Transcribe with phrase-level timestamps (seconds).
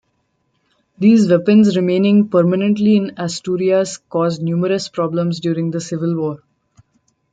[0.97, 6.41] These weapons remaining permanently in Asturias caused numerous problems during the Civil War.